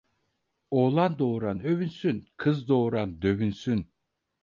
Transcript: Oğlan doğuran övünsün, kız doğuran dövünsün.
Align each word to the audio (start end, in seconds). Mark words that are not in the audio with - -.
Oğlan 0.71 1.19
doğuran 1.19 1.59
övünsün, 1.63 2.27
kız 2.37 2.67
doğuran 2.67 3.21
dövünsün. 3.21 3.87